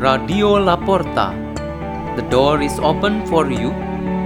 Radio 0.00 0.56
La 0.56 0.80
Porta. 0.80 1.36
The 2.16 2.24
door 2.32 2.62
is 2.64 2.72
open 2.80 3.20
for 3.28 3.52
you 3.52 3.68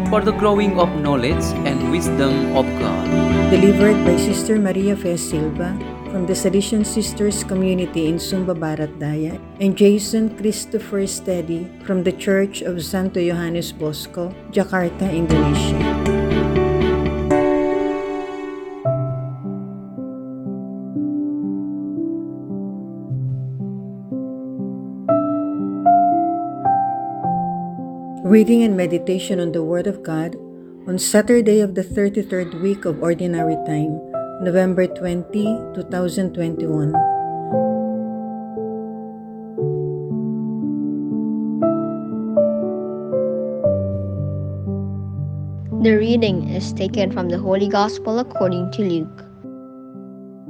for 0.07 0.23
the 0.23 0.31
growing 0.31 0.79
of 0.79 0.87
knowledge 1.03 1.43
and 1.67 1.91
wisdom 1.91 2.55
of 2.55 2.63
God. 2.79 3.03
Delivered 3.51 3.99
by 4.07 4.15
Sister 4.15 4.55
Maria 4.55 4.95
Fe 4.95 5.17
Silva 5.17 5.75
from 6.15 6.31
the 6.31 6.33
Salesian 6.33 6.87
Sisters 6.87 7.43
Community 7.43 8.07
in 8.07 8.23
Sumba 8.23 8.55
Barat 8.55 9.03
Daya 9.03 9.35
and 9.59 9.75
Jason 9.75 10.39
Christopher 10.39 11.11
Stedy 11.11 11.67
from 11.83 12.07
the 12.07 12.15
Church 12.15 12.63
of 12.63 12.79
Santo 12.79 13.19
Johannes 13.19 13.75
Bosco, 13.75 14.31
Jakarta, 14.55 15.11
Indonesia. 15.11 16.04
Reading 28.35 28.65
and 28.65 28.77
meditation 28.77 29.39
on 29.39 29.53
the 29.53 29.63
Word 29.63 29.87
of 29.87 30.03
God 30.03 30.35
on 30.89 30.99
Saturday 30.99 31.61
of 31.61 31.77
the 31.77 31.85
33rd 31.85 32.61
week 32.61 32.85
of 32.85 33.01
Ordinary 33.01 33.55
Time, 33.65 33.95
November 34.43 34.89
20, 34.89 35.23
2021. 35.73 36.91
The 45.85 45.95
reading 45.95 46.49
is 46.49 46.73
taken 46.73 47.13
from 47.13 47.29
the 47.29 47.39
Holy 47.39 47.69
Gospel 47.69 48.19
according 48.19 48.73
to 48.73 48.83
Luke. 48.83 49.23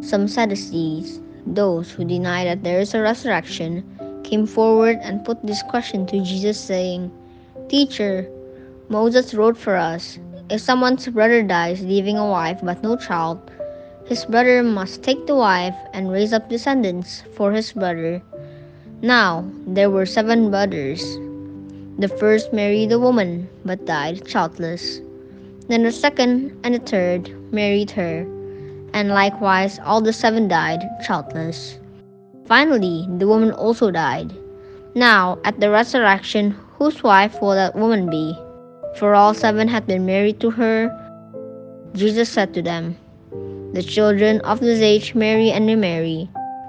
Some 0.01 0.27
Sadducees, 0.27 1.21
those 1.47 1.91
who 1.91 2.07
deny 2.07 2.47
that 2.47 2.65
there 2.65 2.81
is 2.81 2.95
a 2.95 3.03
resurrection, 3.03 3.85
came 4.25 4.47
forward 4.47 4.97
and 5.03 5.23
put 5.23 5.45
this 5.45 5.63
question 5.65 6.07
to 6.07 6.25
Jesus, 6.25 6.59
saying, 6.59 7.13
Teacher, 7.69 8.29
Moses 8.89 9.33
wrote 9.33 9.57
for 9.57 9.77
us 9.77 10.19
if 10.51 10.61
someone's 10.61 11.09
brother 11.09 11.43
dies 11.43 11.83
leaving 11.83 12.19
a 12.19 12.29
wife 12.29 12.61
but 12.63 12.83
no 12.83 12.97
child, 12.97 13.41
his 14.05 14.27
brother 14.27 14.63
must 14.63 15.03
take 15.03 15.27
the 15.27 15.35
wife 15.35 15.75
and 15.95 16.13
raise 16.13 16.35
up 16.35 16.51
descendants 16.51 17.23
for 17.35 17.53
his 17.53 17.73
brother. 17.73 18.23
Now, 19.01 19.49
there 19.67 19.89
were 19.89 20.05
seven 20.05 20.51
brothers. 20.51 21.01
The 21.99 22.13
first 22.21 22.53
married 22.53 22.93
a 22.93 22.99
woman 22.99 23.49
but 23.65 23.87
died 23.87 24.27
childless. 24.27 25.01
Then 25.69 25.85
the 25.85 25.93
second 25.93 26.61
and 26.65 26.75
the 26.75 26.81
third 26.81 27.33
married 27.51 27.91
her, 27.93 28.27
and 28.93 29.09
likewise 29.09 29.81
all 29.83 30.03
the 30.03 30.13
seven 30.13 30.49
died 30.49 30.83
childless. 31.07 31.79
Finally, 32.45 33.09
the 33.17 33.27
woman 33.27 33.53
also 33.53 33.91
died. 33.91 34.35
Now, 34.95 35.39
at 35.45 35.61
the 35.61 35.71
resurrection, 35.71 36.55
whose 36.79 37.03
wife 37.03 37.41
will 37.41 37.55
that 37.55 37.77
woman 37.77 38.11
be? 38.11 38.37
For 38.99 39.15
all 39.15 39.35
seven 39.35 39.69
had 39.69 39.87
been 39.87 40.07
married 40.07 40.41
to 40.41 40.51
her. 40.51 40.91
Jesus 41.95 42.29
said 42.29 42.55
to 42.55 42.63
them, 42.63 42.97
The 43.73 43.83
children 43.83 44.41
of 44.43 44.61
this 44.61 44.81
age 44.81 45.15
marry 45.15 45.51
and 45.51 45.67
remarry, 45.67 46.29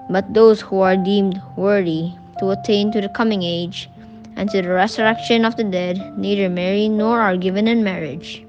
but 0.10 0.34
those 0.34 0.62
who 0.62 0.80
are 0.82 0.98
deemed 0.98 1.42
worthy 1.58 2.12
to 2.40 2.52
attain 2.52 2.92
to 2.92 3.02
the 3.02 3.10
coming 3.10 3.44
age 3.44 3.90
and 4.36 4.50
to 4.50 4.62
the 4.62 4.70
resurrection 4.70 5.46
of 5.46 5.56
the 5.56 5.64
dead 5.64 6.18
neither 6.18 6.50
marry 6.50 6.90
nor 6.90 7.20
are 7.20 7.38
given 7.38 7.68
in 7.68 7.84
marriage. 7.84 8.46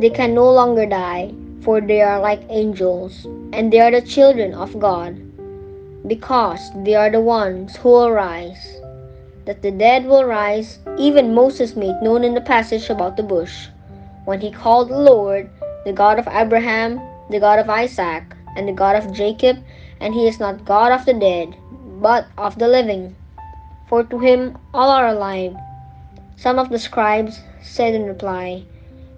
They 0.00 0.10
can 0.10 0.34
no 0.34 0.50
longer 0.50 0.86
die, 0.86 1.34
for 1.62 1.80
they 1.80 2.00
are 2.02 2.20
like 2.20 2.40
angels, 2.48 3.26
and 3.52 3.72
they 3.72 3.80
are 3.80 3.90
the 3.90 4.00
children 4.00 4.54
of 4.54 4.78
God, 4.78 5.18
because 6.06 6.60
they 6.84 6.94
are 6.94 7.10
the 7.10 7.20
ones 7.20 7.76
who 7.76 7.90
will 7.90 8.12
rise. 8.12 8.80
That 9.44 9.62
the 9.62 9.70
dead 9.70 10.06
will 10.06 10.24
rise, 10.24 10.78
even 10.98 11.34
Moses 11.34 11.76
made 11.76 12.02
known 12.02 12.24
in 12.24 12.34
the 12.34 12.40
passage 12.40 12.90
about 12.90 13.16
the 13.16 13.22
bush, 13.22 13.68
when 14.24 14.40
he 14.40 14.50
called 14.50 14.88
the 14.88 14.98
Lord 14.98 15.48
the 15.84 15.92
God 15.92 16.18
of 16.18 16.28
Abraham, 16.28 17.00
the 17.30 17.40
God 17.40 17.58
of 17.58 17.70
Isaac, 17.70 18.24
and 18.56 18.68
the 18.68 18.72
God 18.72 18.96
of 18.96 19.12
Jacob, 19.12 19.56
and 20.00 20.12
he 20.12 20.26
is 20.26 20.38
not 20.38 20.64
God 20.64 20.92
of 20.92 21.06
the 21.06 21.14
dead, 21.14 21.56
but 22.02 22.26
of 22.36 22.58
the 22.58 22.68
living. 22.68 23.16
For 23.88 24.04
to 24.04 24.18
him 24.18 24.58
all 24.74 24.90
are 24.90 25.08
alive. 25.08 25.56
Some 26.36 26.58
of 26.58 26.68
the 26.68 26.78
scribes 26.78 27.40
said 27.62 27.94
in 27.94 28.04
reply, 28.04 28.64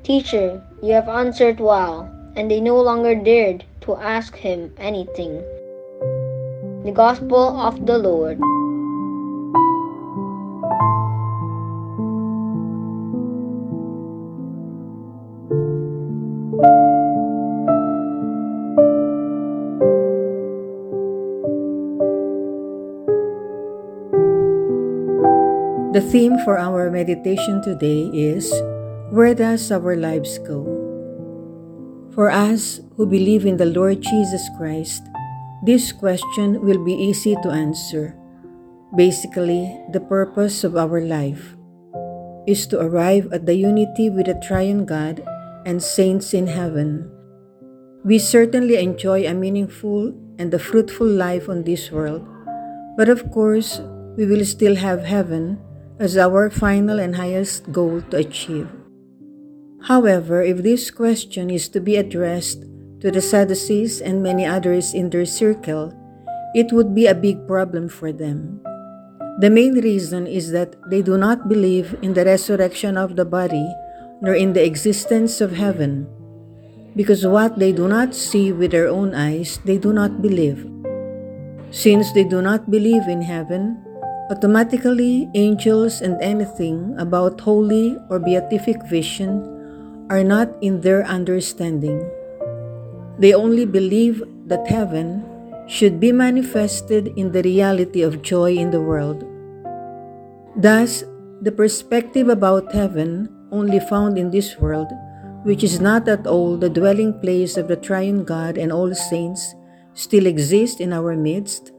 Teacher, 0.05 0.63
you 0.83 0.93
have 0.93 1.09
answered 1.09 1.61
well, 1.61 2.09
and 2.37 2.51
they 2.51 2.61
no 2.61 2.81
longer 2.81 3.15
dared 3.15 3.65
to 3.83 3.97
ask 3.97 4.37
him 4.37 4.73
anything. 4.79 5.43
The 6.85 6.93
Gospel 6.95 7.59
of 7.61 7.85
the 7.85 7.99
Lord. 7.99 8.39
The 26.01 26.09
theme 26.09 26.41
for 26.49 26.57
our 26.57 26.89
meditation 26.89 27.61
today 27.61 28.09
is 28.17 28.49
Where 29.13 29.37
does 29.37 29.69
our 29.69 30.01
lives 30.01 30.41
go? 30.49 30.65
For 32.17 32.33
us 32.33 32.81
who 32.97 33.05
believe 33.05 33.45
in 33.45 33.61
the 33.61 33.69
Lord 33.69 34.01
Jesus 34.01 34.41
Christ, 34.57 35.05
this 35.61 35.93
question 35.93 36.65
will 36.65 36.81
be 36.81 36.97
easy 36.97 37.37
to 37.45 37.53
answer. 37.53 38.17
Basically, 38.97 39.69
the 39.93 40.01
purpose 40.01 40.65
of 40.65 40.73
our 40.73 41.05
life 41.05 41.53
is 42.49 42.65
to 42.73 42.81
arrive 42.81 43.29
at 43.29 43.45
the 43.45 43.61
unity 43.61 44.09
with 44.09 44.25
the 44.25 44.41
triune 44.41 44.89
God 44.89 45.21
and 45.69 45.85
saints 45.85 46.33
in 46.33 46.49
heaven. 46.49 47.13
We 48.09 48.17
certainly 48.17 48.81
enjoy 48.81 49.29
a 49.29 49.37
meaningful 49.37 50.17
and 50.41 50.49
a 50.49 50.65
fruitful 50.65 51.13
life 51.13 51.53
on 51.53 51.69
this 51.69 51.93
world, 51.93 52.25
but 52.97 53.13
of 53.13 53.29
course, 53.29 53.85
we 54.17 54.25
will 54.25 54.49
still 54.49 54.81
have 54.81 55.05
heaven 55.05 55.61
as 56.01 56.17
our 56.17 56.49
final 56.49 56.99
and 56.99 57.15
highest 57.15 57.71
goal 57.71 58.01
to 58.09 58.17
achieve. 58.17 58.67
However, 59.85 60.41
if 60.41 60.65
this 60.65 60.91
question 60.91 61.53
is 61.53 61.69
to 61.77 61.81
be 61.81 61.97
addressed 61.97 62.65
to 63.05 63.13
the 63.13 63.21
Sadducees 63.21 64.01
and 64.01 64.25
many 64.25 64.45
others 64.49 64.97
in 64.97 65.13
their 65.13 65.29
circle, 65.29 65.93
it 66.57 66.73
would 66.73 66.95
be 66.97 67.07
a 67.07 67.15
big 67.15 67.47
problem 67.47 67.89
for 67.89 68.13
them. 68.13 68.65
The 69.41 69.53
main 69.53 69.77
reason 69.77 70.27
is 70.27 70.51
that 70.53 70.77
they 70.89 71.01
do 71.01 71.17
not 71.17 71.49
believe 71.49 71.97
in 72.03 72.13
the 72.13 72.25
resurrection 72.25 72.97
of 72.97 73.17
the 73.17 73.25
body 73.25 73.69
nor 74.21 74.35
in 74.35 74.53
the 74.53 74.65
existence 74.65 75.41
of 75.41 75.53
heaven, 75.53 76.09
because 76.97 77.25
what 77.25 77.59
they 77.59 77.73
do 77.73 77.89
not 77.89 78.15
see 78.15 78.53
with 78.53 78.73
their 78.73 78.89
own 78.89 79.15
eyes, 79.15 79.61
they 79.65 79.79
do 79.79 79.93
not 79.93 80.21
believe. 80.21 80.69
Since 81.71 82.13
they 82.13 82.25
do 82.25 82.43
not 82.43 82.71
believe 82.71 83.09
in 83.09 83.23
heaven, 83.23 83.81
Automatically, 84.31 85.29
angels 85.35 86.01
and 86.01 86.15
anything 86.23 86.95
about 87.03 87.41
holy 87.41 87.99
or 88.09 88.21
beatific 88.21 88.79
vision 88.87 89.43
are 90.09 90.23
not 90.23 90.47
in 90.63 90.81
their 90.83 91.03
understanding. 91.03 91.99
They 93.19 93.35
only 93.35 93.67
believe 93.67 94.23
that 94.47 94.71
heaven 94.71 95.27
should 95.67 95.99
be 95.99 96.13
manifested 96.13 97.11
in 97.19 97.33
the 97.33 97.43
reality 97.43 98.03
of 98.03 98.23
joy 98.23 98.55
in 98.55 98.71
the 98.71 98.81
world. 98.81 99.27
Thus, 100.55 101.03
the 101.43 101.51
perspective 101.51 102.29
about 102.29 102.71
heaven 102.71 103.27
only 103.51 103.81
found 103.81 104.17
in 104.17 104.31
this 104.31 104.59
world, 104.59 104.95
which 105.43 105.65
is 105.65 105.81
not 105.81 106.07
at 106.07 106.29
all 106.29 106.57
the 106.57 106.71
dwelling 106.71 107.19
place 107.19 107.57
of 107.57 107.67
the 107.67 107.75
triune 107.75 108.23
God 108.23 108.59
and 108.59 108.71
all 108.71 108.95
saints, 108.95 109.57
still 109.95 110.27
exists 110.27 110.79
in 110.79 110.93
our 110.93 111.17
midst 111.17 111.70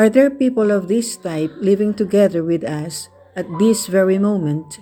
are 0.00 0.08
there 0.08 0.30
people 0.32 0.70
of 0.72 0.88
this 0.88 1.14
type 1.18 1.52
living 1.60 1.92
together 1.92 2.42
with 2.42 2.64
us 2.64 3.10
at 3.36 3.44
this 3.58 3.84
very 3.86 4.16
moment? 4.16 4.80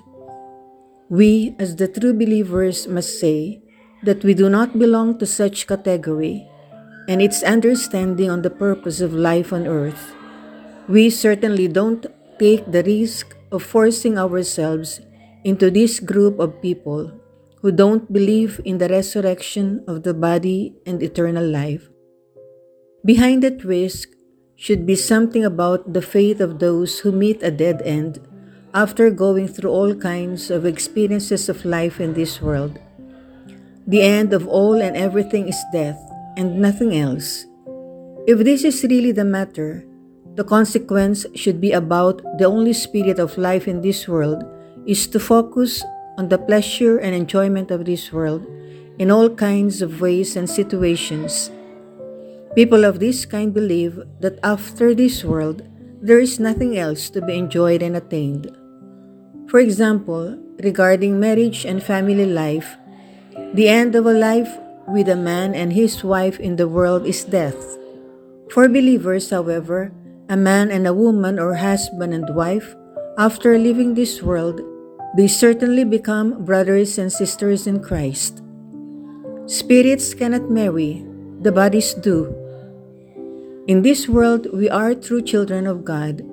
We, 1.11 1.57
as 1.59 1.75
the 1.75 1.89
true 1.89 2.15
believers, 2.15 2.87
must 2.87 3.19
say 3.19 3.61
that 4.05 4.23
we 4.23 4.33
do 4.33 4.49
not 4.49 4.79
belong 4.79 5.19
to 5.19 5.27
such 5.27 5.67
category 5.67 6.47
and 7.09 7.21
its 7.21 7.43
understanding 7.43 8.31
on 8.31 8.43
the 8.43 8.55
purpose 8.63 9.01
of 9.01 9.13
life 9.13 9.53
on 9.53 9.67
earth. 9.67 10.15
We 10.87 11.11
certainly 11.11 11.67
don't 11.67 12.07
take 12.39 12.71
the 12.71 12.85
risk 12.85 13.35
of 13.51 13.65
forcing 13.65 14.19
ourselves 14.19 15.01
into 15.43 15.69
this 15.69 15.99
group 15.99 16.39
of 16.39 16.63
people 16.63 17.11
who 17.61 17.73
don't 17.73 18.13
believe 18.13 18.61
in 18.65 18.79
the 18.79 18.89
resurrection 18.89 19.83
of 19.89 20.05
the 20.05 20.15
body 20.15 20.77
and 20.87 21.03
eternal 21.03 21.45
life. 21.45 21.89
Behind 23.05 23.43
that 23.43 23.65
risk 23.65 24.15
should 24.59 24.85
be 24.85 24.97
something 24.99 25.45
about 25.45 25.95
the 25.95 26.03
faith 26.03 26.41
of 26.43 26.59
those 26.59 26.99
who 26.99 27.13
meet 27.15 27.39
a 27.47 27.51
dead 27.51 27.81
end 27.87 28.19
after 28.75 29.09
going 29.09 29.47
through 29.47 29.71
all 29.71 29.95
kinds 29.95 30.51
of 30.51 30.67
experiences 30.67 31.49
of 31.49 31.65
life 31.65 32.01
in 32.01 32.13
this 32.13 32.43
world. 32.43 32.77
The 33.87 34.03
end 34.03 34.35
of 34.35 34.49
all 34.49 34.83
and 34.83 34.97
everything 34.97 35.47
is 35.47 35.63
death 35.73 35.97
and 36.37 36.59
nothing 36.59 36.99
else. 36.99 37.47
If 38.27 38.43
this 38.43 38.65
is 38.65 38.83
really 38.83 39.13
the 39.13 39.25
matter, 39.25 39.87
the 40.35 40.43
consequence 40.43 41.25
should 41.37 41.61
be 41.61 41.71
about 41.71 42.21
the 42.37 42.51
only 42.51 42.73
spirit 42.73 43.21
of 43.21 43.39
life 43.39 43.69
in 43.69 43.81
this 43.81 44.09
world 44.09 44.43
is 44.87 45.07
to 45.15 45.21
focus 45.21 45.85
on 46.19 46.29
the 46.29 46.39
pleasure 46.39 46.99
and 46.99 47.15
enjoyment 47.15 47.71
of 47.71 47.87
this 47.87 48.13
world 48.13 48.45
in 48.99 49.13
all 49.13 49.31
kinds 49.31 49.83
of 49.83 50.01
ways 50.01 50.35
and 50.35 50.51
situations. 50.51 51.53
People 52.59 52.83
of 52.83 52.99
this 52.99 53.23
kind 53.23 53.55
believe 53.55 54.03
that 54.19 54.43
after 54.43 54.91
this 54.91 55.23
world, 55.23 55.63
there 56.03 56.19
is 56.19 56.43
nothing 56.43 56.75
else 56.75 57.07
to 57.11 57.23
be 57.23 57.39
enjoyed 57.39 57.87
and 57.87 57.95
attained. 57.95 58.51
For 59.47 59.63
example, 59.63 60.35
regarding 60.59 61.23
marriage 61.23 61.63
and 61.65 61.79
family 61.79 62.27
life, 62.27 62.75
the 63.55 63.69
end 63.69 63.95
of 63.95 64.07
a 64.07 64.13
life 64.13 64.51
with 64.89 65.09
a 65.09 65.15
man 65.15 65.55
and 65.55 65.73
his 65.73 66.03
wife 66.03 66.41
in 66.41 66.57
the 66.57 66.67
world 66.67 67.07
is 67.07 67.23
death. 67.23 67.79
For 68.51 68.67
believers, 68.67 69.31
however, 69.31 69.95
a 70.29 70.37
man 70.37 70.73
and 70.75 70.85
a 70.85 70.99
woman 70.99 71.39
or 71.39 71.55
husband 71.55 72.13
and 72.13 72.27
wife, 72.35 72.75
after 73.19 73.57
leaving 73.57 73.95
this 73.95 74.21
world, 74.21 74.59
they 75.15 75.29
certainly 75.29 75.85
become 75.85 76.43
brothers 76.43 76.99
and 76.99 77.13
sisters 77.13 77.69
in 77.69 77.79
Christ. 77.79 78.43
Spirits 79.47 80.13
cannot 80.13 80.51
marry, 80.51 81.07
the 81.39 81.53
bodies 81.53 81.95
do. 81.95 82.35
In 83.69 83.85
this 83.85 84.09
world, 84.09 84.49
we 84.49 84.73
are 84.73 84.97
true 84.97 85.21
children 85.21 85.67
of 85.67 85.85
God. 85.85 86.25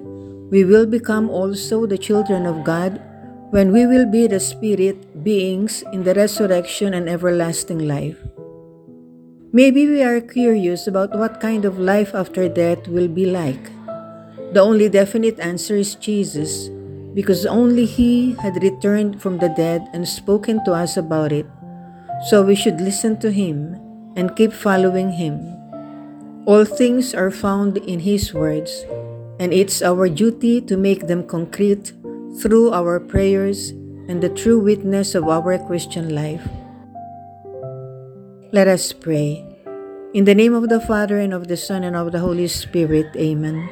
We 0.56 0.64
will 0.64 0.88
become 0.88 1.28
also 1.28 1.84
the 1.84 2.00
children 2.00 2.48
of 2.48 2.64
God 2.64 3.04
when 3.52 3.76
we 3.76 3.86
will 3.86 4.08
be 4.08 4.26
the 4.26 4.40
spirit 4.40 4.96
beings 5.22 5.84
in 5.92 6.08
the 6.08 6.16
resurrection 6.16 6.94
and 6.94 7.10
everlasting 7.10 7.84
life. 7.84 8.16
Maybe 9.52 9.84
we 9.84 10.02
are 10.02 10.22
curious 10.24 10.88
about 10.88 11.12
what 11.12 11.42
kind 11.42 11.66
of 11.66 11.76
life 11.76 12.16
after 12.16 12.48
death 12.48 12.88
will 12.88 13.12
be 13.12 13.26
like. 13.26 13.68
The 14.56 14.64
only 14.64 14.88
definite 14.88 15.38
answer 15.44 15.76
is 15.76 15.96
Jesus, 15.96 16.72
because 17.12 17.46
only 17.46 17.84
He 17.84 18.40
had 18.40 18.64
returned 18.64 19.22
from 19.22 19.40
the 19.40 19.52
dead 19.60 19.84
and 19.92 20.08
spoken 20.08 20.64
to 20.64 20.72
us 20.72 20.96
about 20.96 21.34
it. 21.34 21.48
So 22.32 22.48
we 22.48 22.56
should 22.56 22.80
listen 22.80 23.20
to 23.20 23.30
Him 23.30 23.76
and 24.16 24.38
keep 24.40 24.54
following 24.54 25.12
Him. 25.12 25.55
All 26.46 26.62
things 26.62 27.18
are 27.18 27.34
found 27.34 27.82
in 27.90 28.06
His 28.06 28.30
words, 28.30 28.86
and 29.42 29.50
it's 29.50 29.82
our 29.82 30.06
duty 30.06 30.62
to 30.70 30.78
make 30.78 31.10
them 31.10 31.26
concrete 31.26 31.90
through 32.38 32.70
our 32.70 33.02
prayers 33.02 33.74
and 34.06 34.22
the 34.22 34.30
true 34.30 34.62
witness 34.62 35.18
of 35.18 35.26
our 35.26 35.58
Christian 35.66 36.14
life. 36.14 36.46
Let 38.54 38.70
us 38.70 38.94
pray. 38.94 39.42
In 40.14 40.30
the 40.30 40.38
name 40.38 40.54
of 40.54 40.70
the 40.70 40.78
Father, 40.80 41.18
and 41.18 41.34
of 41.34 41.50
the 41.50 41.58
Son, 41.58 41.82
and 41.82 41.98
of 41.98 42.14
the 42.14 42.22
Holy 42.22 42.46
Spirit, 42.46 43.10
Amen. 43.18 43.66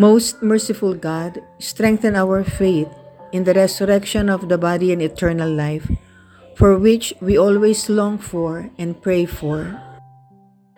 Most 0.00 0.40
merciful 0.40 0.96
God, 0.96 1.44
strengthen 1.60 2.16
our 2.16 2.42
faith 2.48 2.88
in 3.30 3.44
the 3.44 3.52
resurrection 3.52 4.32
of 4.32 4.48
the 4.48 4.56
body 4.56 4.88
and 4.88 5.04
eternal 5.04 5.52
life, 5.52 5.84
for 6.56 6.80
which 6.80 7.12
we 7.20 7.36
always 7.36 7.92
long 7.92 8.16
for 8.16 8.72
and 8.80 8.96
pray 9.04 9.28
for. 9.28 9.83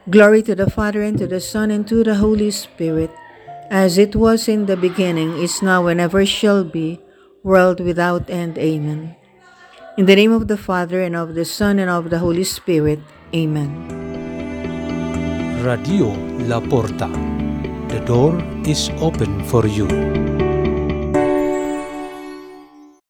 Glory 0.09 0.41
to 0.43 0.55
the 0.55 0.71
Father, 0.71 1.03
and 1.03 1.19
to 1.19 1.27
the 1.27 1.41
Son, 1.41 1.73
and 1.73 1.83
to 1.89 2.05
the 2.05 2.15
Holy 2.15 2.53
Spirit, 2.53 3.11
as 3.71 3.99
it 3.99 4.15
was 4.15 4.47
in 4.47 4.67
the 4.67 4.77
beginning, 4.77 5.35
is 5.43 5.63
now, 5.63 5.89
and 5.89 6.01
ever 6.01 6.25
shall 6.25 6.63
be, 6.63 7.01
world 7.43 7.81
without 7.81 8.31
end. 8.31 8.57
Amen. 8.57 9.17
In 9.99 10.07
the 10.07 10.15
name 10.15 10.31
of 10.31 10.47
the 10.47 10.57
Father, 10.57 11.03
and 11.03 11.17
of 11.17 11.35
the 11.35 11.45
Son, 11.45 11.81
and 11.81 11.91
of 11.91 12.11
the 12.11 12.21
Holy 12.21 12.45
Spirit. 12.45 13.01
Amen. 13.35 13.67
Radio 15.67 16.15
La 16.47 16.61
Porta. 16.61 17.11
The 17.91 17.99
door 18.07 18.39
is 18.63 18.91
open 19.03 19.43
for 19.51 19.67
you. 19.67 20.36